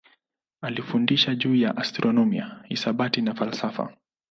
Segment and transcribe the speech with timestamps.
[0.61, 3.97] Alifundisha juu ya astronomia, hisabati na falsafa.